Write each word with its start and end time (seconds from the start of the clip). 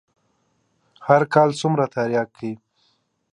هر 1.07 1.21
کال 1.33 1.49
څومره 1.59 1.85
ترياک 1.95 2.29
کيي. 2.37 2.53